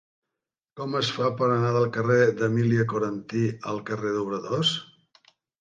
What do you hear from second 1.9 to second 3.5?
carrer d'Emília Coranty